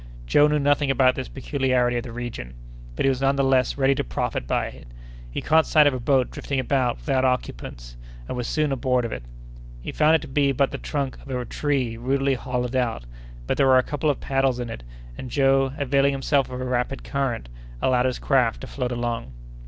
Joe 0.25 0.47
knew 0.47 0.57
nothing 0.57 0.89
about 0.89 1.13
this 1.13 1.27
peculiarity 1.29 1.95
of 1.97 2.01
the 2.01 2.11
region, 2.11 2.55
but 2.95 3.05
he 3.05 3.09
was 3.09 3.21
none 3.21 3.35
the 3.35 3.43
less 3.43 3.77
ready 3.77 3.93
to 3.93 4.03
profit 4.03 4.47
by 4.47 4.65
it. 4.69 4.87
He 5.29 5.43
caught 5.43 5.67
sight 5.67 5.85
of 5.85 5.93
a 5.93 5.99
boat 5.99 6.31
drifting 6.31 6.59
about, 6.59 6.95
without 6.97 7.23
occupants, 7.23 7.97
and 8.27 8.35
was 8.35 8.47
soon 8.47 8.71
aboard 8.71 9.05
of 9.05 9.11
it. 9.11 9.21
He 9.79 9.91
found 9.91 10.15
it 10.15 10.21
to 10.23 10.27
be 10.27 10.53
but 10.53 10.71
the 10.71 10.79
trunk 10.79 11.19
of 11.21 11.29
a 11.29 11.45
tree 11.45 11.97
rudely 11.97 12.33
hollowed 12.33 12.75
out; 12.75 13.05
but 13.45 13.57
there 13.57 13.67
were 13.67 13.77
a 13.77 13.83
couple 13.83 14.09
of 14.09 14.19
paddles 14.19 14.59
in 14.59 14.71
it, 14.71 14.81
and 15.19 15.29
Joe, 15.29 15.71
availing 15.77 16.13
himself 16.13 16.49
of 16.49 16.59
a 16.59 16.65
rapid 16.65 17.03
current, 17.03 17.47
allowed 17.79 18.07
his 18.07 18.17
craft 18.17 18.61
to 18.61 18.65
float 18.67 18.91
along. 18.91 19.33